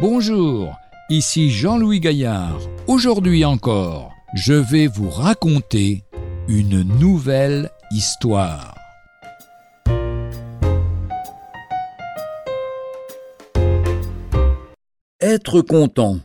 [0.00, 0.78] Bonjour,
[1.10, 2.58] ici Jean-Louis Gaillard.
[2.86, 6.04] Aujourd'hui encore, je vais vous raconter
[6.48, 8.74] une nouvelle histoire.
[15.20, 16.20] Être content.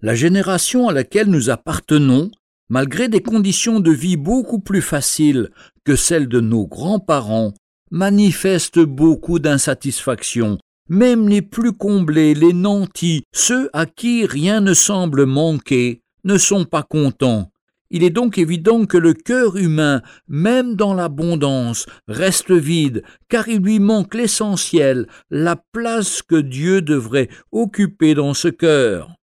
[0.00, 2.30] La génération à laquelle nous appartenons,
[2.68, 5.50] malgré des conditions de vie beaucoup plus faciles
[5.84, 7.52] que celles de nos grands-parents,
[7.90, 10.60] manifeste beaucoup d'insatisfaction
[10.90, 16.64] même les plus comblés, les nantis, ceux à qui rien ne semble manquer, ne sont
[16.64, 17.50] pas contents.
[17.92, 23.60] Il est donc évident que le cœur humain, même dans l'abondance, reste vide, car il
[23.60, 29.19] lui manque l'essentiel, la place que Dieu devrait occuper dans ce cœur.